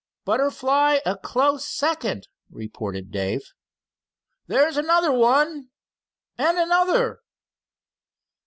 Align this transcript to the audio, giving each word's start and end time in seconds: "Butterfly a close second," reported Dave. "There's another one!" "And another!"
"Butterfly 0.25 0.97
a 1.05 1.15
close 1.15 1.63
second," 1.63 2.27
reported 2.49 3.11
Dave. 3.11 3.51
"There's 4.47 4.75
another 4.75 5.11
one!" 5.11 5.69
"And 6.39 6.57
another!" 6.57 7.19